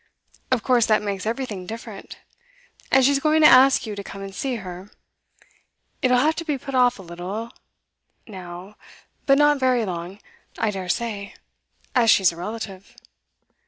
[0.49, 2.17] Of course that makes everything different.
[2.91, 4.89] And she's going to ask you to come and see her.
[6.01, 7.51] It'll have to be put off a little
[8.25, 8.77] now;
[9.27, 10.17] but not very long,
[10.57, 11.35] I dare say,
[11.93, 12.95] as she's a relative.